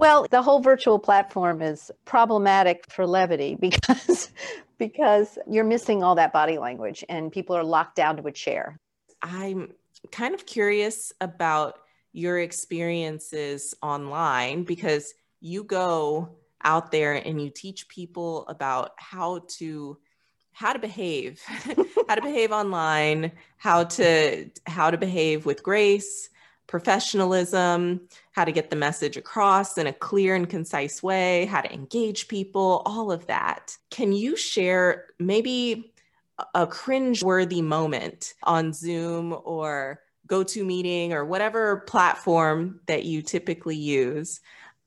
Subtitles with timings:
[0.00, 4.30] Well, the whole virtual platform is problematic for levity because
[4.78, 8.78] because you're missing all that body language and people are locked down to a chair.
[9.20, 9.74] I'm
[10.10, 11.78] kind of curious about
[12.12, 16.30] your experiences online because you go
[16.64, 19.98] out there and you teach people about how to
[20.52, 21.42] how to behave
[22.08, 26.30] how to behave online how to how to behave with grace
[26.70, 28.00] professionalism
[28.30, 32.28] how to get the message across in a clear and concise way how to engage
[32.28, 33.76] people all of that.
[33.90, 35.92] Can you share maybe
[36.54, 44.40] a cringe worthy moment on zoom or GoToMeeting or whatever platform that you typically use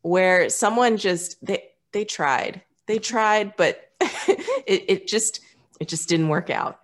[0.04, 5.42] where someone just they they tried they tried but it, it just
[5.82, 6.80] it just didn't work out?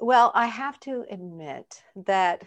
[0.00, 2.42] Well i have to admit that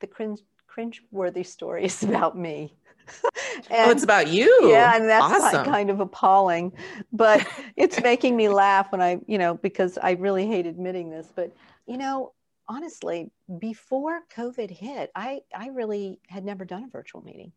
[0.00, 2.72] the cringe cringe worthy story is about me
[3.08, 4.70] and, oh, it's about you.
[4.70, 5.64] Yeah, and that's awesome.
[5.64, 6.72] kind of appalling,
[7.12, 11.32] but it's making me laugh when I, you know, because I really hate admitting this.
[11.34, 11.52] But
[11.86, 12.32] you know,
[12.68, 17.52] honestly, before COVID hit, I I really had never done a virtual meeting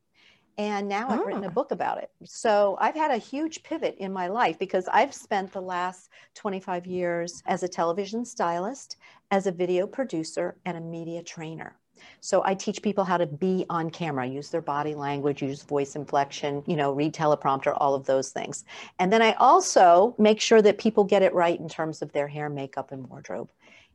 [0.57, 1.52] and now I've written a ah.
[1.52, 2.09] book about it.
[2.25, 6.85] So I've had a huge pivot in my life because I've spent the last 25
[6.85, 8.97] years as a television stylist,
[9.31, 11.78] as a video producer, and a media trainer.
[12.20, 15.95] So I teach people how to be on camera, use their body language, use voice
[15.95, 18.64] inflection, you know, read teleprompter, all of those things.
[19.00, 22.28] And then I also make sure that people get it right in terms of their
[22.28, 23.50] hair, makeup, and wardrobe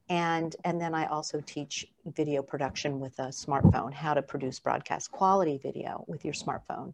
[0.09, 5.11] and and then i also teach video production with a smartphone how to produce broadcast
[5.11, 6.93] quality video with your smartphone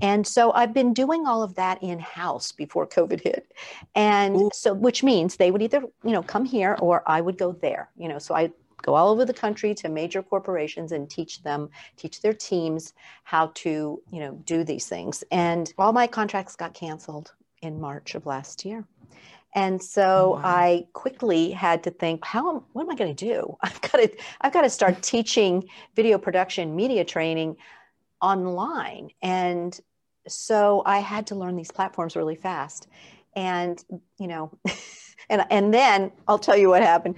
[0.00, 3.52] and so i've been doing all of that in house before covid hit
[3.94, 4.50] and Ooh.
[4.52, 7.90] so which means they would either you know come here or i would go there
[7.96, 8.50] you know so i
[8.82, 13.50] go all over the country to major corporations and teach them teach their teams how
[13.54, 18.26] to you know do these things and all my contracts got canceled in march of
[18.26, 18.84] last year
[19.56, 20.42] and so oh, wow.
[20.44, 23.56] I quickly had to think, how am, what am I going to do?
[23.62, 24.10] I've got to
[24.42, 27.56] I've got to start teaching video production, media training
[28.20, 29.10] online.
[29.22, 29.78] And
[30.28, 32.86] so I had to learn these platforms really fast.
[33.34, 33.82] And
[34.18, 34.52] you know,
[35.30, 37.16] and and then I'll tell you what happened.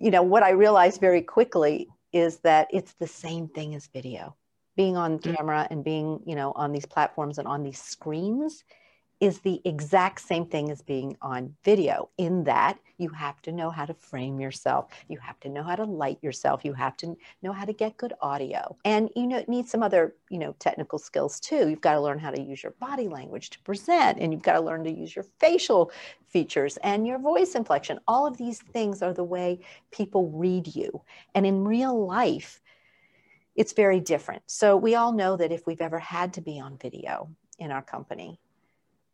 [0.00, 4.34] You know, what I realized very quickly is that it's the same thing as video.
[4.76, 5.36] Being on mm.
[5.36, 8.64] camera and being, you know, on these platforms and on these screens
[9.20, 13.70] is the exact same thing as being on video in that you have to know
[13.70, 14.90] how to frame yourself.
[15.08, 16.64] You have to know how to light yourself.
[16.64, 18.76] You have to know how to get good audio.
[18.84, 21.68] And you know need some other you know technical skills too.
[21.68, 24.54] You've got to learn how to use your body language to present and you've got
[24.54, 25.90] to learn to use your facial
[26.26, 27.98] features and your voice inflection.
[28.06, 29.60] All of these things are the way
[29.90, 31.02] people read you.
[31.34, 32.60] And in real life
[33.56, 34.42] it's very different.
[34.46, 37.82] So we all know that if we've ever had to be on video in our
[37.82, 38.38] company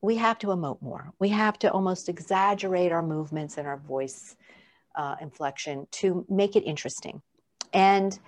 [0.02, 1.12] we have to emote more.
[1.18, 4.36] We have to almost exaggerate our movements and our voice
[4.94, 7.22] uh, inflection to make it interesting.
[7.72, 8.18] And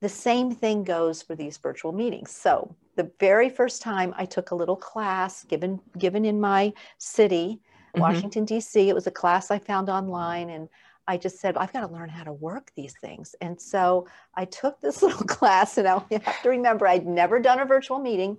[0.00, 2.30] the same thing goes for these virtual meetings.
[2.30, 7.60] So the very first time I took a little class given given in my city,
[7.60, 8.00] mm-hmm.
[8.00, 8.88] Washington D.C.
[8.88, 10.68] It was a class I found online, and
[11.06, 13.34] I just said I've got to learn how to work these things.
[13.40, 17.60] And so I took this little class, and I have to remember I'd never done
[17.60, 18.38] a virtual meeting,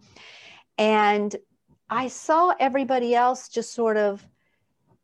[0.78, 1.36] and
[1.90, 4.26] I saw everybody else just sort of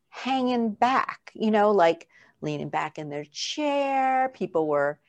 [0.10, 2.08] hanging back, you know, like
[2.42, 4.30] leaning back in their chair.
[4.30, 5.00] People were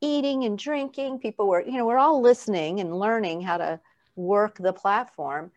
[0.00, 1.18] eating and drinking.
[1.18, 3.80] People were, you know, we're all listening and learning how to
[4.16, 5.50] work the platform.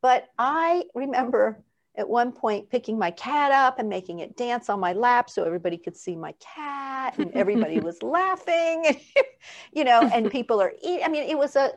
[0.00, 1.58] But I remember
[1.96, 5.44] at one point picking my cat up and making it dance on my lap so
[5.44, 9.00] everybody could see my cat and everybody was laughing,
[9.72, 11.04] you know, and people are eating.
[11.04, 11.72] I mean, it was a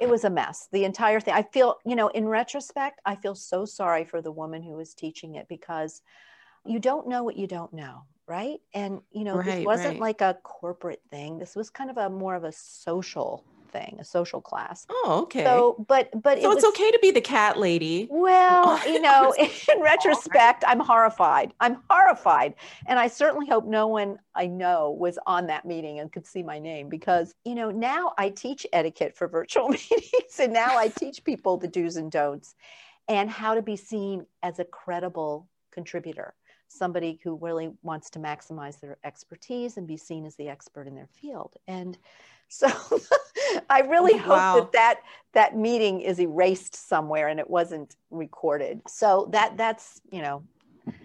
[0.00, 0.68] it was a mess.
[0.72, 4.32] The entire thing i feel you know in retrospect i feel so sorry for the
[4.32, 6.02] woman who was teaching it because
[6.64, 8.60] you don't know what you don't know right?
[8.74, 10.00] And you know right, this wasn't right.
[10.00, 11.38] like a corporate thing.
[11.38, 14.86] This was kind of a more of a social thing, a social class.
[14.88, 15.44] Oh, okay.
[15.44, 18.08] So, but but so it it's okay to be the cat lady.
[18.10, 21.52] Well, you know, in retrospect, I'm horrified.
[21.60, 22.54] I'm horrified,
[22.86, 26.42] and I certainly hope no one I know was on that meeting and could see
[26.42, 30.88] my name because you know now I teach etiquette for virtual meetings, and now I
[30.88, 32.54] teach people the do's and don'ts,
[33.08, 36.34] and how to be seen as a credible contributor
[36.68, 40.94] somebody who really wants to maximize their expertise and be seen as the expert in
[40.94, 41.54] their field.
[41.66, 41.98] And
[42.48, 42.68] so
[43.70, 44.60] I really oh, hope wow.
[44.60, 45.00] that, that
[45.34, 48.80] that meeting is erased somewhere and it wasn't recorded.
[48.88, 50.42] So that that's, you know,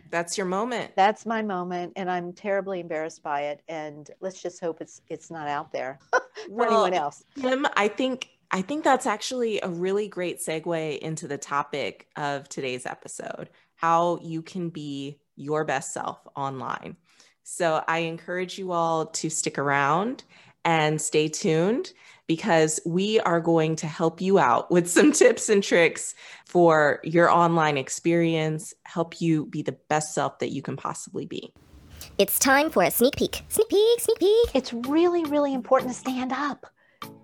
[0.09, 0.91] that's your moment.
[0.95, 5.29] That's my moment and I'm terribly embarrassed by it and let's just hope it's it's
[5.29, 7.23] not out there for well, anyone else.
[7.39, 12.47] Kim, I think I think that's actually a really great segue into the topic of
[12.47, 16.95] today's episode how you can be your best self online.
[17.43, 20.23] So I encourage you all to stick around
[20.65, 21.93] and stay tuned
[22.27, 26.15] because we are going to help you out with some tips and tricks
[26.45, 31.53] for your online experience, help you be the best self that you can possibly be.
[32.17, 33.41] It's time for a sneak peek.
[33.49, 34.49] Sneak peek, sneak peek.
[34.53, 36.67] It's really, really important to stand up.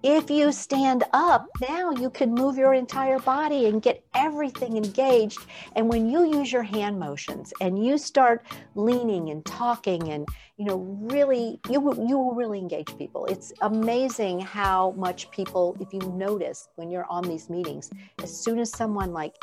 [0.01, 5.39] If you stand up, now you can move your entire body and get everything engaged.
[5.75, 10.25] And when you use your hand motions and you start leaning and talking and
[10.55, 13.25] you know really you will, you will really engage people.
[13.25, 17.89] It's amazing how much people if you notice when you're on these meetings,
[18.23, 19.35] as soon as someone like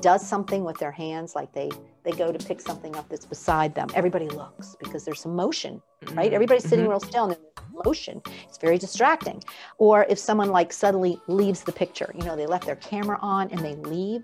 [0.00, 1.70] does something with their hands like they
[2.02, 5.80] they go to pick something up that's beside them everybody looks because there's some motion
[6.12, 6.34] right mm-hmm.
[6.34, 6.90] everybody's sitting mm-hmm.
[6.90, 9.42] real still and there's motion it's very distracting
[9.78, 13.50] or if someone like suddenly leaves the picture you know they left their camera on
[13.50, 14.22] and they leave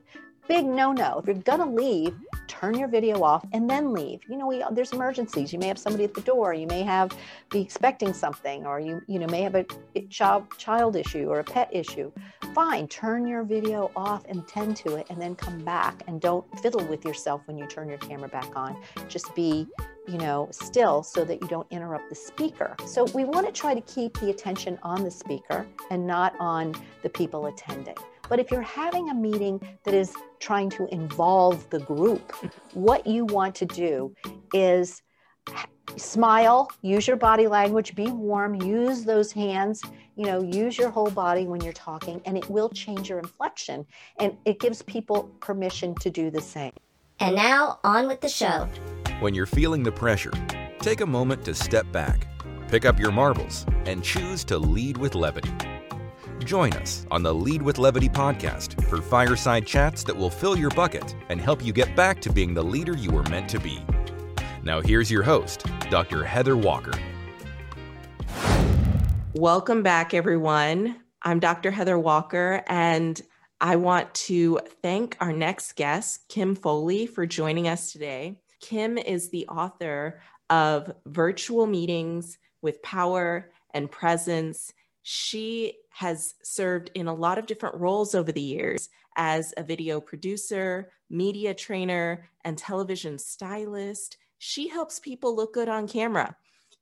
[0.49, 1.19] big no no.
[1.19, 2.15] If you're going to leave,
[2.47, 4.21] turn your video off and then leave.
[4.29, 5.53] You know, we, there's emergencies.
[5.53, 6.55] You may have somebody at the door.
[6.55, 7.17] You may have
[7.51, 9.67] be expecting something, or you you know may have a
[10.11, 12.11] child child issue or a pet issue.
[12.55, 16.03] Fine, turn your video off and tend to it, and then come back.
[16.07, 18.77] And don't fiddle with yourself when you turn your camera back on.
[19.09, 19.67] Just be
[20.09, 22.77] you know, still so that you don't interrupt the speaker.
[22.87, 26.75] So we want to try to keep the attention on the speaker and not on
[27.03, 27.97] the people attending.
[28.29, 32.33] But if you're having a meeting that is trying to involve the group,
[32.75, 34.15] what you want to do
[34.53, 35.03] is
[35.97, 39.83] smile, use your body language, be warm, use those hands,
[40.17, 43.87] you know, use your whole body when you're talking, and it will change your inflection.
[44.19, 46.73] And it gives people permission to do the same.
[47.21, 48.69] And now, on with the show.
[49.21, 50.33] When you're feeling the pressure,
[50.81, 52.27] take a moment to step back,
[52.69, 55.53] pick up your marbles, and choose to lead with levity.
[56.45, 60.71] Join us on the Lead with Levity podcast for fireside chats that will fill your
[60.71, 63.83] bucket and help you get back to being the leader you were meant to be.
[64.63, 66.25] Now, here's your host, Dr.
[66.25, 66.93] Heather Walker.
[69.35, 70.97] Welcome back, everyone.
[71.23, 71.71] I'm Dr.
[71.71, 73.21] Heather Walker, and
[73.61, 78.39] I want to thank our next guest, Kim Foley, for joining us today.
[78.61, 84.73] Kim is the author of Virtual Meetings with Power and Presence.
[85.03, 89.99] She has served in a lot of different roles over the years as a video
[89.99, 94.19] producer, media trainer, and television stylist.
[94.37, 96.37] She helps people look good on camera.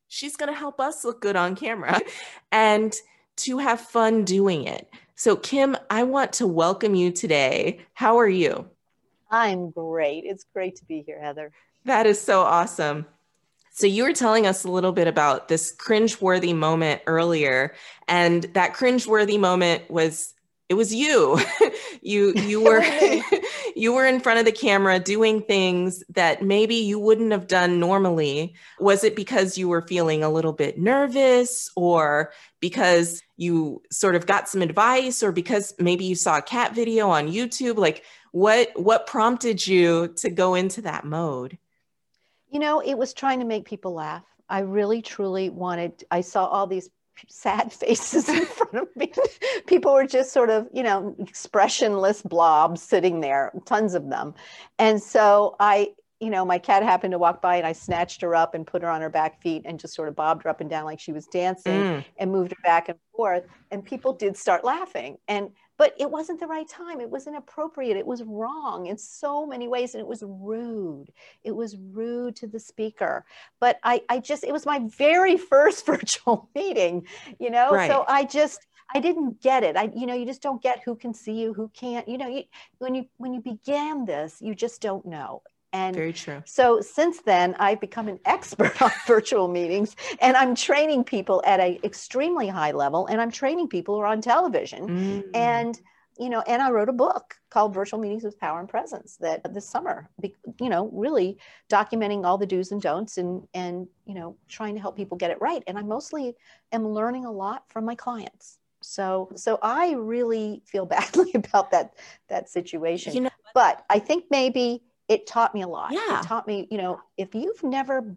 [0.09, 2.01] She's going to help us look good on camera
[2.53, 2.93] and
[3.37, 4.91] to have fun doing it.
[5.15, 7.83] So, Kim, I want to welcome you today.
[7.93, 8.69] How are you?
[9.31, 10.25] I'm great.
[10.27, 11.53] It's great to be here, Heather.
[11.85, 13.07] That is so awesome.
[13.77, 17.75] So you were telling us a little bit about this cringe-worthy moment earlier,
[18.07, 20.33] and that cringe-worthy moment was
[20.69, 21.41] it was you.
[22.01, 22.85] you you were
[23.77, 27.81] you were in front of the camera doing things that maybe you wouldn't have done
[27.81, 28.55] normally.
[28.79, 34.27] Was it because you were feeling a little bit nervous or because you sort of
[34.27, 37.77] got some advice or because maybe you saw a cat video on YouTube?
[37.77, 41.59] Like what what prompted you to go into that mode?
[42.55, 44.23] You know, it was trying to make people laugh.
[44.49, 46.89] I really, truly wanted, I saw all these
[47.29, 49.13] sad faces in front of me.
[49.67, 54.35] people were just sort of, you know, expressionless blobs sitting there, tons of them.
[54.79, 55.89] And so I,
[56.21, 58.83] you know, my cat happened to walk by and I snatched her up and put
[58.83, 61.01] her on her back feet and just sort of bobbed her up and down like
[61.01, 62.05] she was dancing mm.
[62.19, 63.43] and moved her back and forth.
[63.73, 65.17] And people did start laughing.
[65.27, 67.01] And but it wasn't the right time.
[67.01, 67.97] It was inappropriate.
[67.97, 69.95] It was wrong in so many ways.
[69.95, 71.13] And it was rude.
[71.43, 73.25] It was rude to the speaker.
[73.61, 77.07] But I, I just, it was my very first virtual meeting,
[77.39, 77.71] you know?
[77.71, 77.91] Right.
[77.91, 79.77] So I just, I didn't get it.
[79.77, 82.29] I, you know, you just don't get who can see you, who can't, you know,
[82.29, 82.45] you,
[82.79, 85.43] when you, when you began this, you just don't know.
[85.75, 86.41] And very true.
[86.47, 91.59] So since then, I've become an expert on virtual meetings, and I'm training people at
[91.59, 94.89] an extremely high level, and I'm training people who are on television.
[94.89, 95.25] Mm.
[95.35, 95.81] And
[96.17, 99.53] you know, and I wrote a book called Virtual Meetings with Power and Presence that
[99.53, 100.09] this summer,
[100.61, 101.39] you know, really
[101.69, 105.33] documenting all the do's and don'ts and and you know, trying to help people get
[105.33, 105.65] it right.
[105.67, 106.37] And I mostly
[106.71, 108.59] am learning a lot from my clients.
[108.81, 111.95] So so I really feel badly about that
[112.29, 113.13] that situation.
[113.13, 115.93] You know, but I think maybe it taught me a lot.
[115.93, 116.21] Yeah.
[116.21, 118.17] It taught me, you know, if you've never,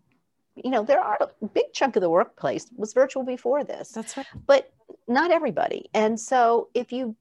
[0.56, 3.90] you know, there are a big chunk of the workplace was virtual before this.
[3.90, 4.26] That's right.
[4.46, 4.72] But
[5.08, 5.90] not everybody.
[5.94, 7.16] And so if you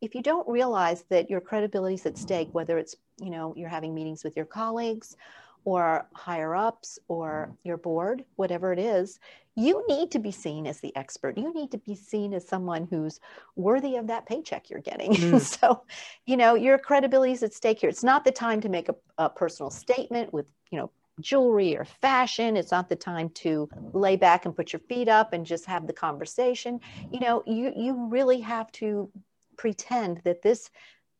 [0.00, 3.68] if you don't realize that your credibility is at stake, whether it's, you know, you're
[3.68, 5.16] having meetings with your colleagues
[5.64, 9.20] or higher ups or your board, whatever it is,
[9.54, 11.36] you need to be seen as the expert.
[11.36, 13.20] You need to be seen as someone who's
[13.54, 15.12] worthy of that paycheck you're getting.
[15.22, 15.40] Mm.
[15.40, 15.82] so,
[16.26, 17.90] you know, your credibility is at stake here.
[17.90, 20.90] It's not the time to make a, a personal statement with, you know,
[21.20, 22.56] jewelry or fashion.
[22.56, 25.86] It's not the time to lay back and put your feet up and just have
[25.86, 26.80] the conversation.
[27.12, 29.10] You know, you you really have to
[29.56, 30.70] pretend that this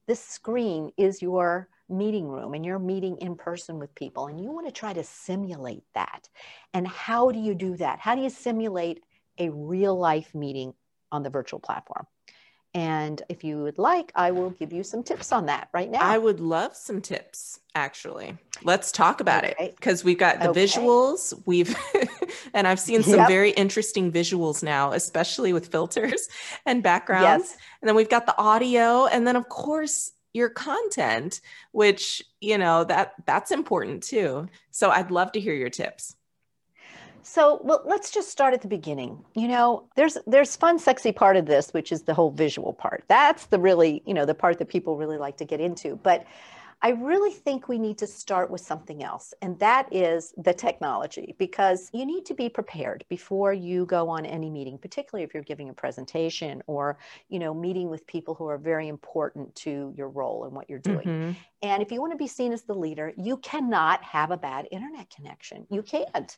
[0.07, 4.51] this screen is your meeting room and you're meeting in person with people and you
[4.51, 6.29] want to try to simulate that.
[6.75, 7.99] And how do you do that?
[8.01, 9.03] How do you simulate
[9.39, 10.75] a real life meeting
[11.11, 12.07] on the virtual platform?
[12.75, 16.01] And if you would like, I will give you some tips on that right now.
[16.01, 18.39] I would love some tips, actually.
[18.63, 19.67] Let's talk about okay.
[19.67, 20.65] it because we've got the okay.
[20.65, 21.39] visuals.
[21.45, 21.77] We've,
[22.55, 23.29] and I've seen some yep.
[23.29, 26.29] very interesting visuals now, especially with filters
[26.67, 27.49] and backgrounds.
[27.51, 27.57] Yes.
[27.83, 29.05] And then we've got the audio.
[29.05, 31.41] And then, of course, your content
[31.73, 34.49] which you know that that's important too.
[34.71, 36.17] So i'd love to hear your tips.
[37.23, 39.25] So well let's just start at the beginning.
[39.35, 43.05] You know there's there's fun sexy part of this which is the whole visual part.
[43.09, 45.97] That's the really you know the part that people really like to get into.
[46.03, 46.27] But
[46.85, 51.37] I really think we need to start with something else, and that is the technology,
[51.39, 55.45] because you need to be prepared before you go on any meeting, particularly if you're
[55.45, 56.99] giving a presentation or,
[57.29, 60.81] you know, meeting with people who are very important to your role and what you're
[60.81, 61.07] doing.
[61.07, 61.33] Mm-hmm.
[61.63, 64.67] And if you want to be seen as the leader, you cannot have a bad
[64.73, 65.67] internet connection.
[65.71, 66.37] You can't.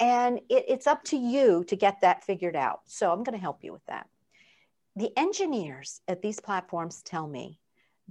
[0.00, 2.80] And it, it's up to you to get that figured out.
[2.86, 4.08] So I'm going to help you with that.
[4.96, 7.58] The engineers at these platforms tell me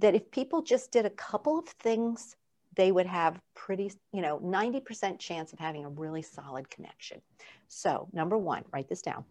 [0.02, 2.36] that if people just did a couple of things,
[2.74, 7.20] they would have pretty, you know, 90% chance of having a really solid connection.
[7.68, 9.24] So, number one, write this down.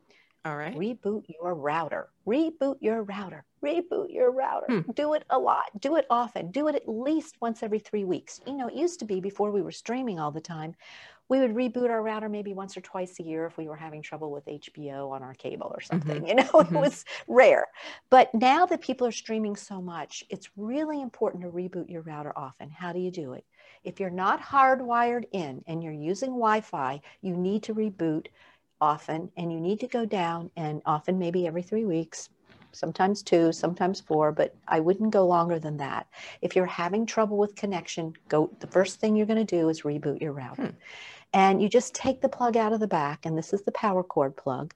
[0.44, 0.76] All right.
[0.76, 2.10] Reboot your router.
[2.28, 3.46] Reboot your router.
[3.64, 4.66] Reboot your router.
[4.82, 4.92] Hmm.
[4.92, 5.66] Do it a lot.
[5.80, 6.50] Do it often.
[6.50, 8.42] Do it at least once every three weeks.
[8.48, 10.76] You know, it used to be before we were streaming all the time
[11.32, 14.02] we would reboot our router maybe once or twice a year if we were having
[14.02, 16.24] trouble with HBO on our cable or something.
[16.24, 16.26] Mm-hmm.
[16.32, 16.76] You know, mm-hmm.
[16.76, 17.68] it was rare.
[18.10, 22.34] But now that people are streaming so much, it's really important to reboot your router
[22.36, 22.70] often.
[22.70, 23.46] How do you do it?
[23.86, 28.28] If you're not hardwired in and you're using Wi Fi, you need to reboot
[28.82, 32.28] often and you need to go down and often maybe every three weeks
[32.74, 36.08] sometimes two, sometimes four, but I wouldn't go longer than that.
[36.42, 39.82] If you're having trouble with connection, go the first thing you're going to do is
[39.82, 40.68] reboot your router.
[40.68, 40.76] Hmm.
[41.34, 44.04] And you just take the plug out of the back, and this is the power
[44.04, 44.74] cord plug.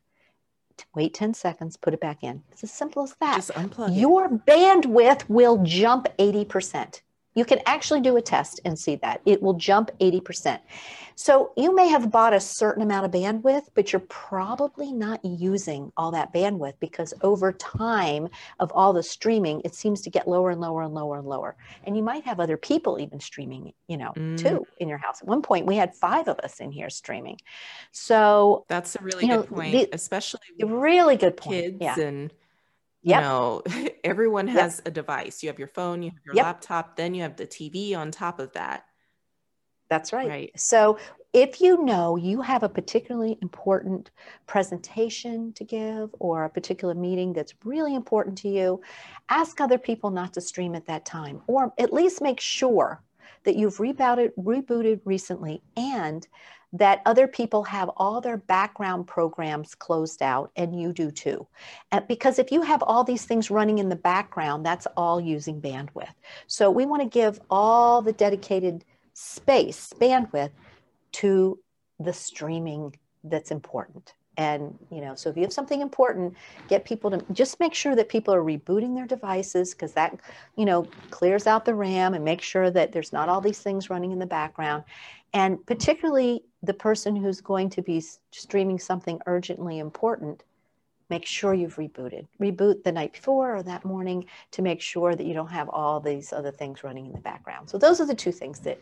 [0.94, 2.44] Wait 10 seconds, put it back in.
[2.52, 3.36] It's as simple as that.
[3.36, 7.02] Just unplug Your bandwidth will jump 80%.
[7.36, 9.22] You can actually do a test and see that.
[9.26, 10.60] It will jump 80%.
[11.16, 15.92] So you may have bought a certain amount of bandwidth, but you're probably not using
[15.96, 18.28] all that bandwidth because over time
[18.60, 21.56] of all the streaming, it seems to get lower and lower and lower and lower.
[21.86, 24.38] And you might have other people even streaming, you know, mm.
[24.38, 25.22] too in your house.
[25.22, 27.40] At one point, we had five of us in here streaming.
[27.92, 31.62] So that's a really good know, point, the, especially really good point.
[31.62, 32.00] Kids yeah.
[32.00, 32.34] and
[33.06, 33.62] you know
[34.04, 34.88] everyone has yep.
[34.88, 36.46] a device you have your phone you have your yep.
[36.46, 38.86] laptop then you have the tv on top of that
[39.90, 40.28] that's right.
[40.28, 40.52] right.
[40.60, 40.98] So
[41.34, 44.12] if you know you have a particularly important
[44.48, 48.82] presentation to give or a particular meeting that's really important to you,
[49.30, 53.02] ask other people not to stream at that time, or at least make sure
[53.46, 56.28] that you've rebooted, rebooted recently and
[56.74, 61.48] that other people have all their background programs closed out and you do too.
[62.08, 66.14] Because if you have all these things running in the background, that's all using bandwidth.
[66.48, 68.84] So we want to give all the dedicated
[69.14, 70.52] space, bandwidth
[71.14, 71.60] to
[72.00, 74.14] the streaming that's important.
[74.38, 76.36] And, you know, so if you have something important,
[76.68, 80.20] get people to just make sure that people are rebooting their devices because that,
[80.58, 83.90] you know, clears out the RAM and make sure that there's not all these things
[83.90, 84.84] running in the background.
[85.34, 90.44] And particularly the person who's going to be streaming something urgently important
[91.10, 92.28] make sure you've rebooted.
[92.42, 96.00] Reboot the night before or that morning to make sure that you don't have all
[96.00, 97.70] these other things running in the background.
[97.70, 98.80] So those are the two things that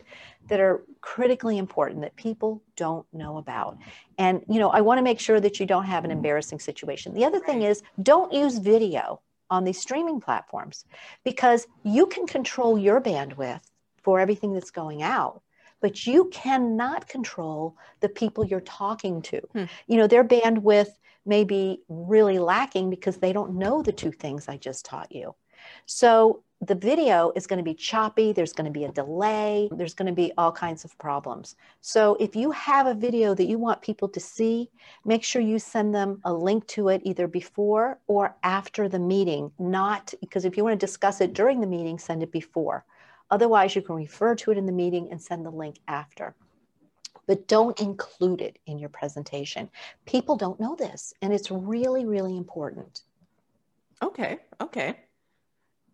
[0.48, 3.78] that are critically important that people don't know about.
[4.18, 7.14] And you know, I want to make sure that you don't have an embarrassing situation.
[7.14, 10.84] The other thing is don't use video on these streaming platforms
[11.24, 13.60] because you can control your bandwidth
[14.02, 15.42] for everything that's going out
[15.84, 19.38] but you cannot control the people you're talking to.
[19.52, 19.64] Hmm.
[19.86, 20.92] You know, their bandwidth
[21.26, 25.34] may be really lacking because they don't know the two things I just taught you.
[25.86, 29.94] So the video is going to be choppy, there's going to be a delay, there's
[29.94, 31.56] going to be all kinds of problems.
[31.80, 34.70] So if you have a video that you want people to see,
[35.04, 39.50] make sure you send them a link to it either before or after the meeting,
[39.58, 42.84] not because if you want to discuss it during the meeting, send it before.
[43.30, 46.34] Otherwise, you can refer to it in the meeting and send the link after.
[47.26, 49.70] But don't include it in your presentation.
[50.06, 53.02] People don't know this, and it's really, really important.
[54.02, 54.38] Okay.
[54.60, 54.96] Okay.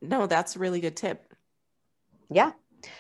[0.02, 1.34] No, that's a really good tip.
[2.30, 2.52] Yeah.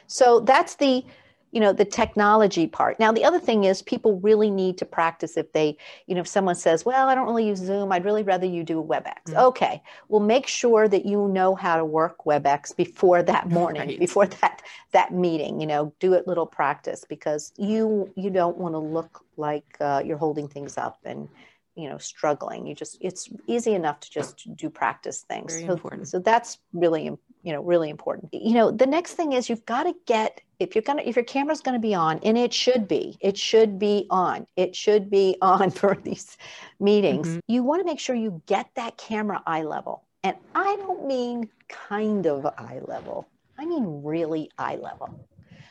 [0.06, 1.04] So that's the
[1.52, 5.36] you know the technology part now the other thing is people really need to practice
[5.36, 5.76] if they
[6.06, 8.62] you know if someone says well i don't really use zoom i'd really rather you
[8.62, 9.38] do webex mm-hmm.
[9.38, 13.98] okay well make sure that you know how to work webex before that morning right.
[13.98, 18.74] before that that meeting you know do it little practice because you you don't want
[18.74, 21.28] to look like uh, you're holding things up and
[21.76, 25.72] you know struggling you just it's easy enough to just do practice things Very so,
[25.72, 26.08] important.
[26.08, 29.84] so that's really you know really important you know the next thing is you've got
[29.84, 33.16] to get if you're gonna if your camera's gonna be on and it should be
[33.20, 36.36] it should be on it should be on for these
[36.78, 37.38] meetings mm-hmm.
[37.48, 41.48] you want to make sure you get that camera eye level and i don't mean
[41.68, 43.26] kind of eye level
[43.58, 45.26] i mean really eye level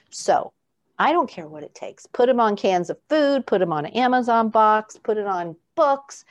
[0.10, 0.52] so
[1.02, 2.06] I don't care what it takes.
[2.06, 5.56] Put them on cans of food, put them on an Amazon box, put it on
[5.76, 6.26] books.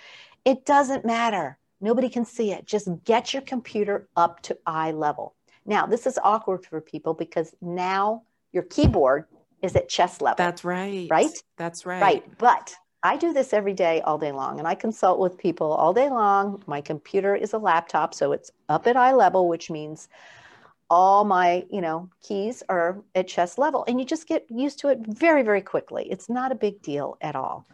[0.45, 1.59] It doesn't matter.
[1.81, 2.67] Nobody can see it.
[2.67, 5.35] Just get your computer up to eye level.
[5.65, 9.27] Now, this is awkward for people because now your keyboard
[9.63, 10.37] is at chest level.
[10.37, 11.09] That's right.
[11.11, 11.43] Right?
[11.57, 12.01] That's right.
[12.01, 12.39] Right.
[12.39, 15.93] But I do this every day, all day long, and I consult with people all
[15.93, 16.63] day long.
[16.67, 20.09] My computer is a laptop, so it's up at eye level, which means
[20.91, 24.89] all my you know keys are at chest level and you just get used to
[24.89, 27.67] it very very quickly it's not a big deal at all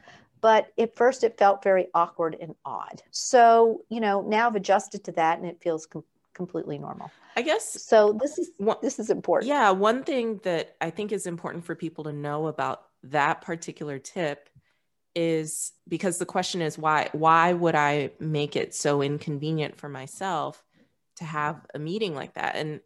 [0.45, 3.03] but at first it felt very awkward and odd.
[3.11, 7.11] So you know now i've adjusted to that and it feels com- completely normal.
[7.35, 9.49] I guess so this is one, this is important.
[9.49, 13.99] Yeah one thing that i think is important for people to know about that particular
[13.99, 14.51] tip
[15.15, 20.63] is because the question is why why would i make it so inconvenient for myself
[21.17, 22.57] to have a meeting like that?
[22.57, 22.81] And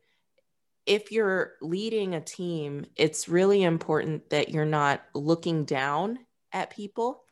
[0.87, 6.21] if you're leading a team, it's really important that you're not looking down
[6.53, 7.25] at people.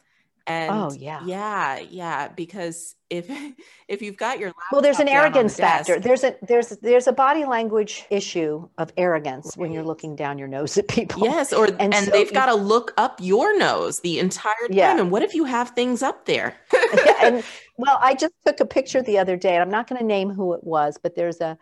[0.49, 2.29] Oh, and oh yeah, yeah, yeah.
[2.29, 3.29] Because if
[3.89, 5.99] if you've got your well, there's an arrogance the factor.
[5.99, 9.63] There's a there's there's a body language issue of arrogance right.
[9.63, 11.25] when you're looking down your nose at people.
[11.25, 14.77] Yes, or and, and so they've got to look up your nose the entire time.
[14.77, 14.99] Yeah.
[14.99, 16.57] And what if you have things up there?
[16.73, 17.45] yeah, and
[17.77, 20.31] well, I just took a picture the other day, and I'm not going to name
[20.31, 21.59] who it was, but there's a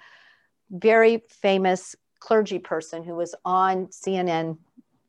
[0.70, 4.58] very famous clergy person who was on CNN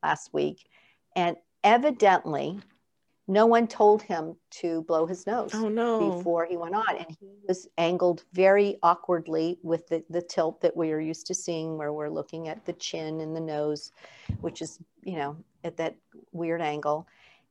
[0.04, 0.68] last week.
[1.16, 2.60] And evidently,
[3.28, 6.12] no one told him to blow his nose oh, no.
[6.12, 6.98] before he went on.
[6.98, 11.34] And he was angled very awkwardly with the, the tilt that we are used to
[11.34, 13.92] seeing, where we're looking at the chin and the nose,
[14.42, 15.96] which is, you know, at that
[16.34, 17.08] weird angle.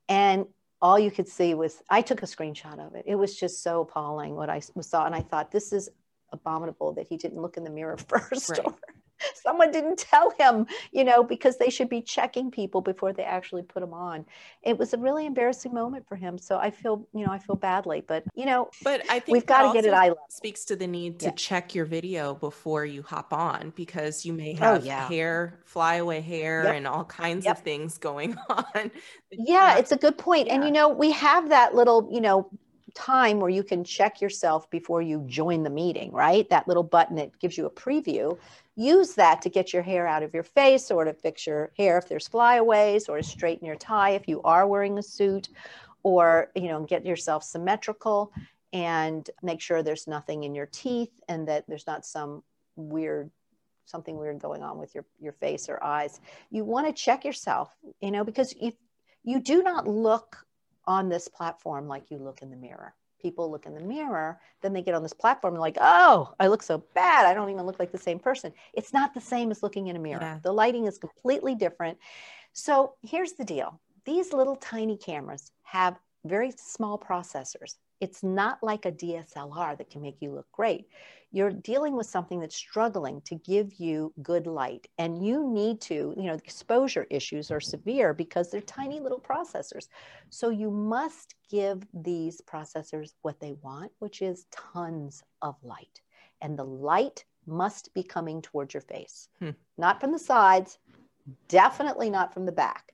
[0.08, 0.46] And
[0.80, 3.04] all you could see was, I took a screenshot of it.
[3.06, 5.06] It was just so appalling what I saw.
[5.06, 5.88] And I thought, this is
[6.32, 8.50] abominable that he didn't look in the mirror first.
[8.50, 8.60] Right.
[8.64, 8.76] Or,
[9.42, 13.62] someone didn't tell him, you know, because they should be checking people before they actually
[13.62, 14.24] put them on.
[14.62, 16.38] It was a really embarrassing moment for him.
[16.38, 19.46] So I feel, you know, I feel badly, but you know, but I think we've
[19.46, 20.18] got to get it level.
[20.28, 21.32] Speaks to the need to yeah.
[21.32, 25.08] check your video before you hop on because you may oh, have oh, yeah.
[25.08, 26.74] hair, flyaway hair, yep.
[26.74, 27.58] and all kinds yep.
[27.58, 28.90] of things going on.
[29.30, 30.46] Yeah, it's a good point.
[30.46, 30.54] Yeah.
[30.54, 32.50] And you know, we have that little, you know,
[32.94, 36.48] time where you can check yourself before you join the meeting, right?
[36.50, 38.38] That little button that gives you a preview.
[38.76, 41.98] Use that to get your hair out of your face or to fix your hair
[41.98, 45.48] if there's flyaways or to straighten your tie if you are wearing a suit
[46.02, 48.33] or, you know, get yourself symmetrical
[48.72, 52.42] and make sure there's nothing in your teeth and that there's not some
[52.76, 53.30] weird
[53.87, 56.18] something weird going on with your, your face or eyes.
[56.50, 58.74] You want to check yourself, you know, because if
[59.24, 60.46] you do not look
[60.87, 62.94] on this platform like you look in the mirror.
[63.20, 66.49] People look in the mirror, then they get on this platform and like, oh, I
[66.49, 67.25] look so bad.
[67.25, 68.53] I don't even look like the same person.
[68.75, 70.20] It's not the same as looking in a mirror.
[70.20, 70.38] Yeah.
[70.42, 71.97] The lighting is completely different.
[72.53, 77.76] So here's the deal these little tiny cameras have very small processors.
[78.00, 80.88] It's not like a DSLR that can make you look great.
[81.30, 86.14] You're dealing with something that's struggling to give you good light, and you need to,
[86.16, 89.88] you know, exposure issues are severe because they're tiny little processors.
[90.30, 96.00] So you must give these processors what they want, which is tons of light.
[96.40, 99.50] And the light must be coming towards your face, hmm.
[99.76, 100.78] not from the sides,
[101.48, 102.93] definitely not from the back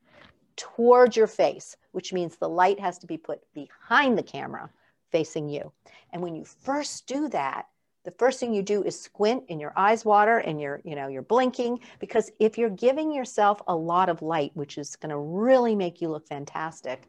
[0.61, 4.69] towards your face, which means the light has to be put behind the camera
[5.11, 5.73] facing you.
[6.13, 7.67] And when you first do that,
[8.05, 11.09] the first thing you do is squint and your eyes water and you're, you know,
[11.09, 15.19] you're blinking because if you're giving yourself a lot of light, which is going to
[15.19, 17.09] really make you look fantastic,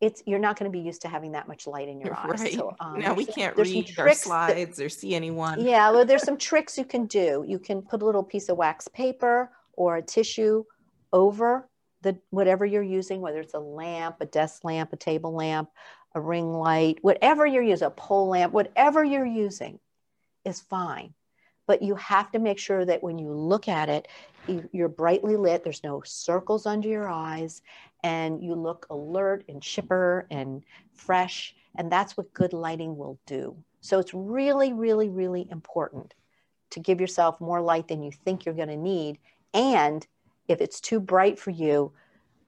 [0.00, 2.40] it's you're not going to be used to having that much light in your eyes.
[2.40, 2.52] Right.
[2.54, 5.60] So um, now we can't read our slides that, or see anyone.
[5.60, 7.44] Yeah, well, there's some tricks you can do.
[7.46, 10.64] You can put a little piece of wax paper or a tissue
[11.12, 11.68] over
[12.04, 15.70] the whatever you're using, whether it's a lamp, a desk lamp, a table lamp,
[16.14, 19.80] a ring light, whatever you're using, a pole lamp, whatever you're using
[20.44, 21.14] is fine.
[21.66, 24.06] But you have to make sure that when you look at it,
[24.70, 27.62] you're brightly lit, there's no circles under your eyes,
[28.02, 30.62] and you look alert and chipper and
[30.94, 31.56] fresh.
[31.74, 33.56] And that's what good lighting will do.
[33.80, 36.14] So it's really, really, really important
[36.70, 39.18] to give yourself more light than you think you're going to need.
[39.54, 40.06] And
[40.48, 41.92] if it's too bright for you,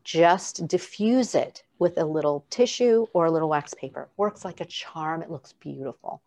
[0.04, 4.08] just diffuse it with a little tissue or a little wax paper.
[4.16, 5.22] Works like a charm.
[5.22, 6.22] It looks beautiful.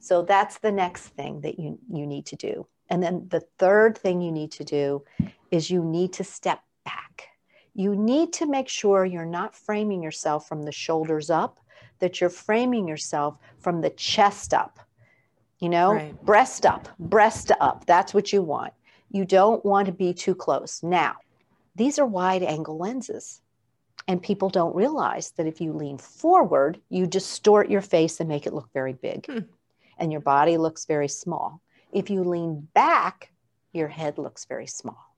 [0.00, 2.66] So that's the next thing that you, you need to do.
[2.88, 5.04] And then the third thing you need to do
[5.50, 7.28] is you need to step back.
[7.74, 11.60] You need to make sure you're not framing yourself from the shoulders up,
[12.00, 14.80] that you're framing yourself from the chest up.
[15.60, 16.24] You know, right.
[16.24, 17.84] breast up, breast up.
[17.86, 18.72] That's what you want.
[19.10, 20.82] You don't want to be too close.
[20.82, 21.16] Now,
[21.74, 23.40] these are wide angle lenses.
[24.08, 28.46] And people don't realize that if you lean forward, you distort your face and make
[28.46, 29.26] it look very big.
[29.26, 29.38] Hmm.
[29.98, 31.60] And your body looks very small.
[31.92, 33.30] If you lean back,
[33.72, 35.14] your head looks very small.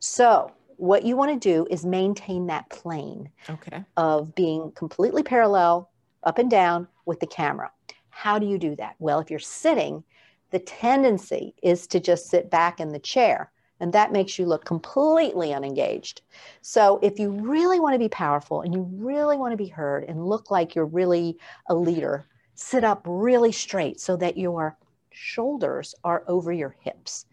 [0.00, 3.84] So, what you want to do is maintain that plane okay.
[3.96, 5.90] of being completely parallel
[6.24, 7.70] up and down with the camera.
[8.10, 8.96] How do you do that?
[8.98, 10.04] Well, if you're sitting,
[10.50, 14.64] the tendency is to just sit back in the chair and that makes you look
[14.64, 16.22] completely unengaged.
[16.62, 20.04] So, if you really want to be powerful and you really want to be heard
[20.04, 24.78] and look like you're really a leader, sit up really straight so that your
[25.10, 27.26] shoulders are over your hips.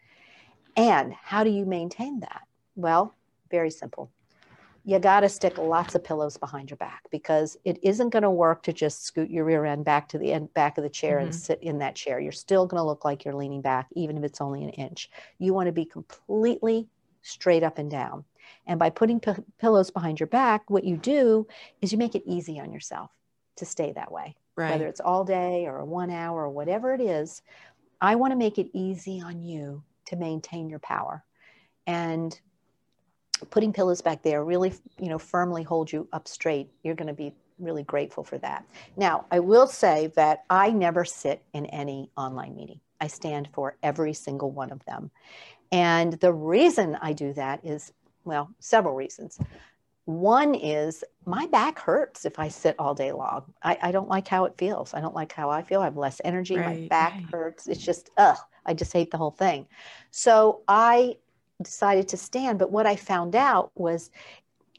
[0.76, 2.41] And how do you maintain that?
[2.76, 3.15] Well,
[3.50, 4.12] very simple
[4.84, 8.32] you got to stick lots of pillows behind your back because it isn't going to
[8.32, 11.17] work to just scoot your rear end back to the end back of the chair
[11.17, 11.26] mm-hmm.
[11.26, 12.20] and sit in that chair.
[12.20, 15.10] You're still going to look like you're leaning back, even if it's only an inch.
[15.38, 16.88] You want to be completely
[17.22, 18.26] straight up and down.
[18.65, 21.48] And by putting p- pillows behind your back, what you do
[21.82, 23.12] is you make it easy on yourself
[23.58, 24.36] to stay that way.
[24.56, 24.72] Right.
[24.72, 27.41] Whether it's all day or one hour or whatever it is,
[28.02, 31.24] I want to make it easy on you to maintain your power.
[31.86, 32.39] And
[33.45, 37.13] putting pillows back there really, you know, firmly hold you up straight, you're going to
[37.13, 38.65] be really grateful for that.
[38.97, 42.80] Now, I will say that I never sit in any online meeting.
[42.99, 45.12] I stand for every single one of them.
[45.71, 47.93] And the reason I do that is,
[48.25, 49.39] well, several reasons.
[50.06, 53.54] One is my back hurts if I sit all day long.
[53.63, 54.93] I, I don't like how it feels.
[54.93, 55.82] I don't like how I feel.
[55.82, 56.58] I have less energy.
[56.58, 57.25] Right, my back right.
[57.32, 57.67] hurts.
[57.67, 59.67] It's just, ugh, I just hate the whole thing.
[60.10, 61.17] So I
[61.62, 62.60] decided to stand.
[62.60, 64.12] But what I found out was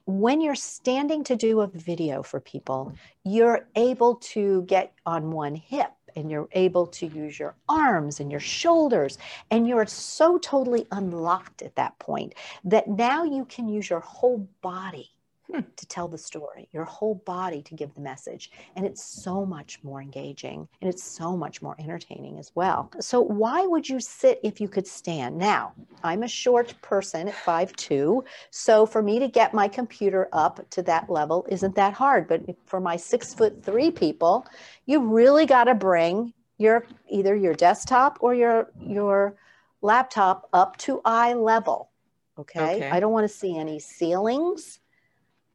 [0.07, 2.92] when you're standing to do a video for people,
[3.25, 8.31] you're able to get on one hip and you're able to use your arms and
[8.31, 9.16] your shoulders
[9.51, 14.47] and you're so totally unlocked at that point that now you can use your whole
[14.61, 15.12] body.
[15.53, 18.51] To tell the story, your whole body to give the message.
[18.77, 22.91] And it's so much more engaging and it's so much more entertaining as well.
[23.01, 25.37] So, why would you sit if you could stand?
[25.38, 30.29] Now, I'm a short person at five two, So, for me to get my computer
[30.33, 32.29] up to that level isn't that hard.
[32.29, 34.47] But for my six foot three people,
[34.87, 39.37] you really got to bring your either your desktop or your your
[39.83, 41.91] laptop up to eye level
[42.38, 42.91] okay, okay.
[42.91, 44.79] i don't want to see any ceilings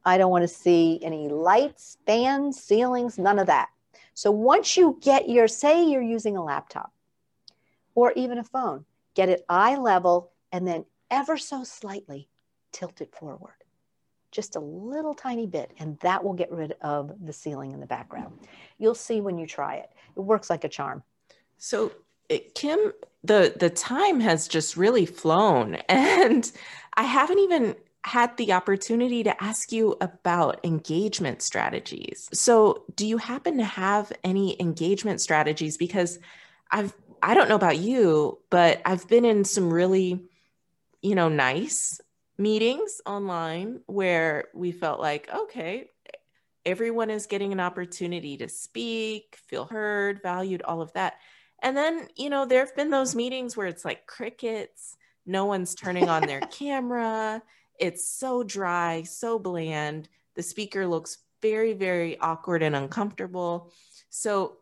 [0.04, 3.68] I don't want to see any lights, fans, ceilings, none of that.
[4.14, 6.92] So once you get your, say you're using a laptop
[7.94, 8.84] or even a phone,
[9.14, 12.28] get it eye level and then ever so slightly
[12.72, 13.54] tilt it forward.
[14.30, 17.86] Just a little tiny bit, and that will get rid of the ceiling in the
[17.86, 18.38] background.
[18.76, 19.90] You'll see when you try it.
[20.16, 21.02] It works like a charm.
[21.56, 21.92] So,
[22.28, 22.92] eh, Kim,
[23.24, 26.50] the the time has just really flown, and
[26.94, 32.28] I haven't even had the opportunity to ask you about engagement strategies.
[32.32, 36.18] So, do you happen to have any engagement strategies because
[36.70, 40.28] I've I don't know about you, but I've been in some really
[41.02, 42.00] you know, nice
[42.38, 45.90] meetings online where we felt like, okay,
[46.64, 51.14] everyone is getting an opportunity to speak, feel heard, valued, all of that.
[51.62, 55.74] And then, you know, there have been those meetings where it's like crickets, no one's
[55.74, 57.42] turning on their camera
[57.78, 60.08] it's so dry, so bland.
[60.34, 63.72] The speaker looks very, very awkward and uncomfortable.
[64.10, 64.58] So,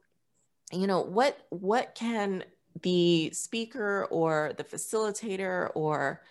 [0.73, 2.45] you know, what what can
[2.83, 6.23] the speaker or the facilitator or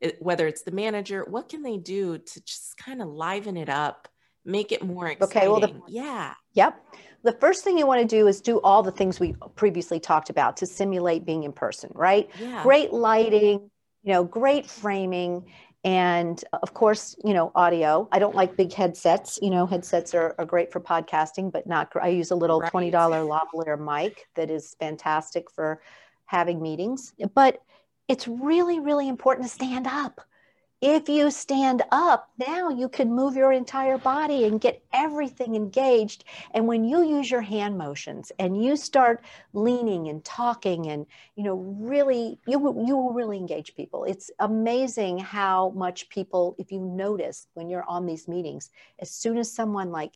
[0.00, 3.68] it, whether it's the manager, what can they do to just kind of liven it
[3.68, 4.08] up,
[4.44, 5.36] make it more exciting?
[5.36, 6.34] Okay, well, the, yeah.
[6.52, 6.80] Yep.
[7.22, 10.28] The first thing you want to do is do all the things we previously talked
[10.28, 12.28] about to simulate being in person, right?
[12.38, 12.62] Yeah.
[12.62, 13.70] Great lighting,
[14.02, 15.46] you know, great framing,
[15.84, 18.08] and uh, of course you know audio.
[18.10, 19.38] I don't like big headsets.
[19.42, 22.72] You know headsets are, are great for podcasting but not i use a little Right.
[22.72, 25.82] $20 lavalier mic that is fantastic for
[26.26, 27.14] having meetings.
[27.34, 27.60] But
[28.08, 30.20] it's really really important to stand up
[30.84, 36.24] if you stand up now you can move your entire body and get everything engaged.
[36.52, 41.44] And when you use your hand motions and you start leaning and talking and you
[41.44, 44.04] know really you will you will really engage people.
[44.04, 48.68] It's amazing how much people if you notice when you're on these meetings
[48.98, 50.12] as soon as someone like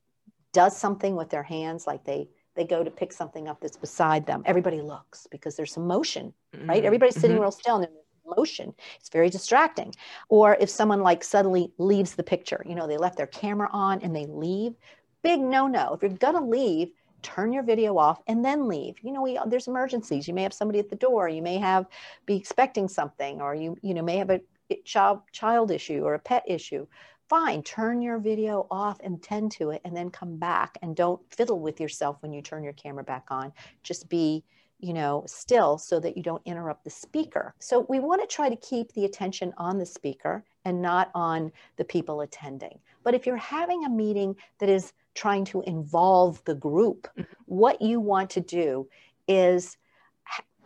[0.52, 4.26] does something with their hands like they they go to pick something up that's beside
[4.26, 6.32] them everybody looks because there's some motion
[6.64, 6.82] right?
[6.82, 7.42] Mm, everybody's sitting mhm.
[7.42, 7.86] real still and
[8.36, 8.74] motion.
[8.98, 9.94] It's very distracting.
[10.28, 14.00] Or if someone like suddenly leaves the picture you know they left their camera on
[14.02, 14.74] and they leave
[15.22, 16.90] big no no if you're gonna leave
[17.22, 18.96] turn your video off and then leave.
[19.02, 20.28] You know we, there's emergencies.
[20.28, 21.28] You may have somebody at the door.
[21.28, 21.86] You may have
[22.26, 24.40] be expecting something or you you know may have a
[24.84, 26.86] child child issue or a pet issue.
[27.28, 31.20] Fine turn your video off and tend to it and then come back and don't
[31.32, 33.52] fiddle with yourself when you turn your camera back on.
[33.82, 34.44] Just be
[34.80, 38.48] you know still so that you don't interrupt the speaker so we want to try
[38.48, 43.26] to keep the attention on the speaker and not on the people attending but if
[43.26, 47.26] you're having a meeting that is trying to involve the group Mhm.
[47.46, 48.88] what you want to do
[49.26, 49.76] is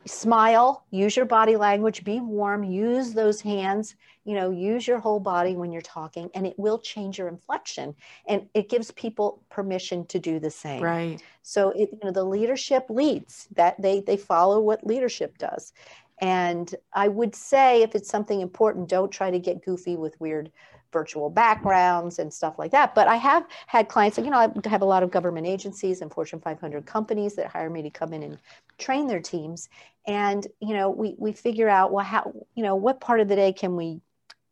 [0.07, 5.21] smile use your body language be warm use those hands you know use your whole
[5.21, 7.95] body when you're talking and it will change your inflection
[8.27, 10.83] and it gives people permission to do the same.
[10.83, 11.23] Right.
[11.43, 15.73] so it, you know the leadership leads that they they follow what leadership does.
[16.21, 20.53] And i would say if it's something important don't try to get goofy with weird
[20.93, 22.95] virtual backgrounds and stuff like that.
[22.95, 26.13] But i have had clients you know i have a lot of government agencies and
[26.13, 28.39] fortune 500 companies that hire me to come in and
[28.79, 29.69] train their teams.
[30.07, 33.37] And you know we we figure out well how you know what part of the
[33.37, 34.01] day can we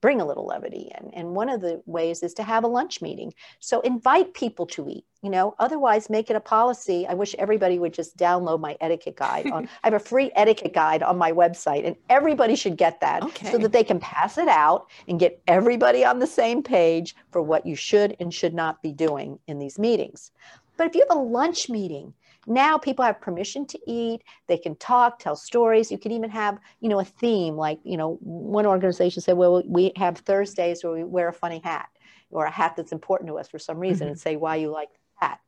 [0.01, 1.11] bring a little levity in.
[1.15, 3.33] And one of the ways is to have a lunch meeting.
[3.61, 7.07] So invite people to eat you know otherwise make it a policy.
[7.07, 10.73] I wish everybody would just download my etiquette guide on, i have a free etiquette
[10.73, 13.51] guide on my website and everybody should get that Okay.
[13.51, 17.43] so that they can pass it out and get everybody on the same page for
[17.43, 20.31] what you should and should not be doing in these meetings.
[20.77, 22.15] But if you have a lunch meeting
[22.47, 24.23] now people have permission to eat.
[24.47, 25.91] They can talk tell stories.
[25.91, 29.63] You can even have you know a theme like you know one organization said well
[29.67, 31.89] we have thursdays where we wear a funny hat
[32.31, 34.11] or a hat that's important to us for some reason Mhm.
[34.13, 34.89] and say why you like
[35.21, 35.41] that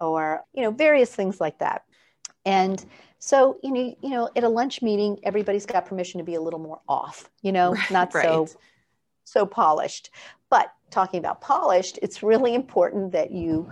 [0.00, 1.82] or you know various things like that.
[2.44, 2.84] And
[3.18, 6.40] so you know you know at a lunch meeting everybody's got permission to be a
[6.40, 8.48] little more off you know Right, not so
[9.24, 10.10] so polished.
[10.50, 13.70] But talking about polished it's really important that you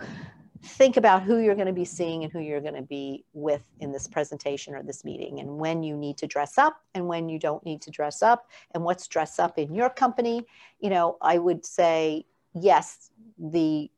[0.63, 3.63] think about who you're going to be seeing and who you're going to be with
[3.81, 7.29] in this presentation or this meeting and when you need to dress up and when
[7.29, 10.45] you don't need to dress up and what's dress up in your company
[10.81, 13.91] you know i would say yes the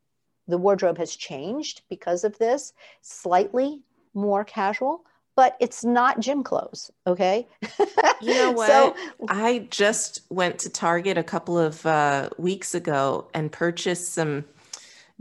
[0.48, 3.80] the wardrobe has changed because of this slightly
[4.14, 7.46] more casual but it's not gym clothes okay
[8.22, 8.68] You know what?
[8.68, 8.96] so
[9.28, 14.44] I just went to Target a couple of uh, weeks ago and purchased some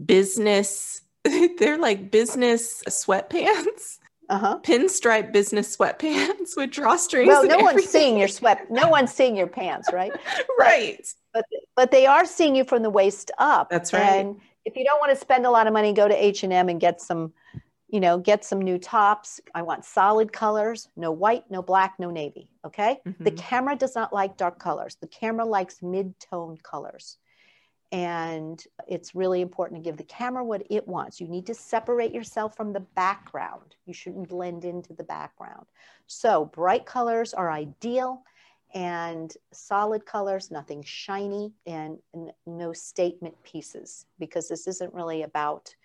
[0.03, 1.01] business.
[1.59, 7.27] They're like business sweatpants, uh-huh pinstripe business sweatpants with drawstrings.
[7.27, 10.11] well and no one's seeing your sweat no one's seeing your pants right
[10.59, 11.05] right.
[11.33, 14.01] but but they are seeing you from the waist up That's right.
[14.03, 16.79] and if you don't want to spend a lot of money go to h&m and
[16.79, 17.33] get some
[17.89, 22.09] you know get some new tops i want solid colors no white no black no
[22.09, 23.37] navy okay the Mhm.
[23.37, 27.17] camera does not like dark colors the camera likes mid-tone colors
[27.91, 32.13] and it's really important to give the camera what it wants you need to separate
[32.13, 35.65] yourself from the background you shouldn't blend into the background
[36.07, 38.23] so bright colors are ideal
[38.73, 41.99] and solid colors, nothing shiny, and
[42.45, 45.75] no statement pieces because this isn't really about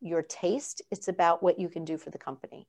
[0.00, 0.82] your taste.
[0.90, 2.66] It's about what you can do for the company.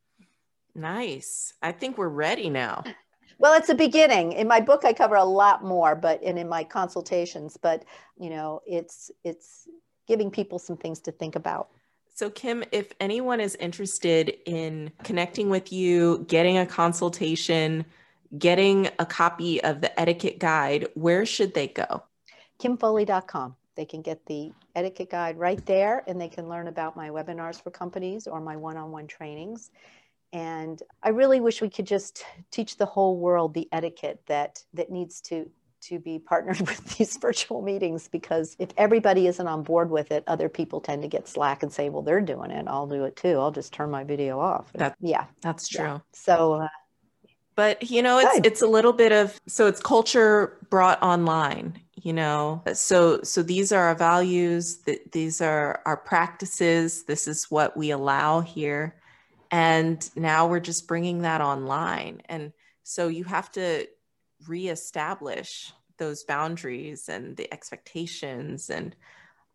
[0.75, 1.53] Nice.
[1.61, 2.83] I think we're ready now.
[3.39, 4.31] Well, it's a beginning.
[4.31, 7.85] In my book, I cover a lot more, but and in my consultations, but
[8.19, 9.67] you know, it's it's
[10.07, 11.69] giving people some things to think about.
[12.15, 17.85] So, Kim, if anyone is interested in connecting with you, getting a consultation,
[18.35, 22.03] getting a copy of the etiquette guide, where should they go?
[22.59, 23.55] kimfoley.com.
[23.75, 27.61] They can get the etiquette guide right there and they can learn about my webinars
[27.61, 29.69] for companies or my one on one trainings.
[30.33, 34.91] And I really wish we could just teach the whole world the etiquette that, that
[34.91, 35.49] needs to,
[35.83, 40.23] to be partnered with these virtual meetings because if everybody isn't on board with it,
[40.27, 42.65] other people tend to get slack and say, well, they're doing it.
[42.67, 43.37] I'll do it too.
[43.39, 44.71] I'll just turn my video off.
[44.73, 45.25] That- yeah.
[45.41, 45.85] That's true.
[45.85, 45.99] yeah.
[46.13, 46.67] So, uh,
[47.55, 48.45] But you know, it's Good.
[48.45, 51.79] it's a little bit of so it's culture brought online.
[51.95, 57.45] you know so so these are our values that these are our practices this is
[57.49, 58.93] what we allow here
[59.51, 62.51] and now we're just bringing that online and
[62.83, 63.87] so you have to
[64.47, 68.95] reestablish those boundaries and the expectations and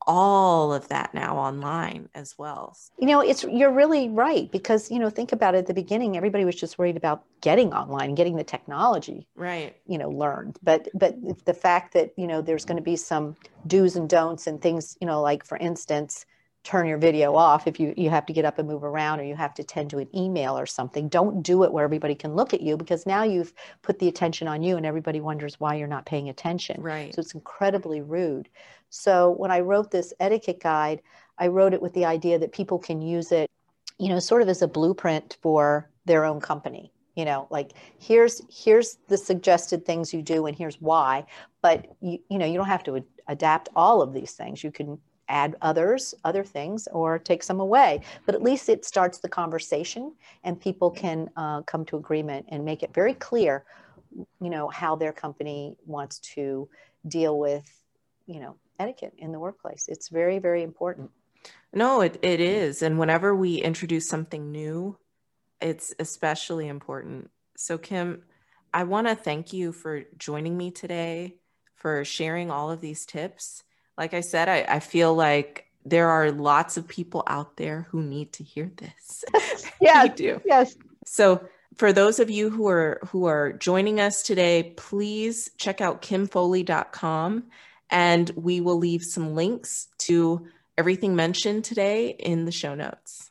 [0.06, 2.76] all of that now online as well.
[2.98, 6.16] You know, it's you're really right because you know, think about it at the beginning
[6.16, 9.28] everybody was just worried about getting online, getting the technology.
[9.36, 9.76] Right.
[9.86, 10.58] You know, learned.
[10.62, 14.46] But but the fact that, you know, there's going to be some do's and don'ts
[14.46, 16.26] and things, you know, like for instance,
[16.64, 19.24] turn your video off if you you have to get up and move around or
[19.24, 22.34] you have to tend to an email or something don't do it where everybody can
[22.34, 25.74] look at you because now you've put the attention on you and everybody wonders why
[25.74, 28.48] you're not paying attention right so it's incredibly rude
[28.92, 31.00] so when I wrote this etiquette guide,
[31.38, 33.48] I wrote it with the idea that people can use it,
[33.98, 36.92] you know, sort of as a blueprint for their own company.
[37.16, 41.24] You know, like here's here's the suggested things you do and here's why.
[41.62, 44.62] But you you know, you don't have to ad- adapt all of these things.
[44.62, 44.98] You can
[45.32, 48.02] add others, other things, or take some away.
[48.26, 50.14] But at least it starts the conversation,
[50.44, 53.64] and people can uh, come to agreement and make it very clear,
[54.40, 56.68] you know, how their company wants to
[57.08, 57.68] deal with,
[58.26, 59.86] you know, etiquette in the workplace.
[59.88, 61.10] It's very, very important.
[61.72, 62.82] No, it, it is.
[62.82, 64.98] And whenever we introduce something new,
[65.60, 67.30] it's especially important.
[67.56, 68.24] So, Kim,
[68.74, 71.36] I want to thank you for joining me today,
[71.74, 73.62] for sharing all of these tips.
[73.98, 78.02] Like I said, I, I feel like there are lots of people out there who
[78.02, 79.24] need to hear this.
[79.80, 80.40] yeah, do.
[80.44, 80.76] Yes.
[81.04, 86.02] So, for those of you who are who are joining us today, please check out
[86.02, 87.44] kimfoley.com
[87.90, 93.30] and we will leave some links to everything mentioned today in the show notes.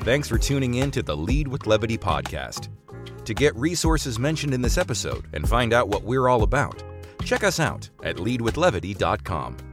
[0.00, 2.68] Thanks for tuning in to the Lead with Levity podcast.
[3.24, 6.82] To get resources mentioned in this episode and find out what we're all about,
[7.24, 9.69] check us out at leadwithlevity.com.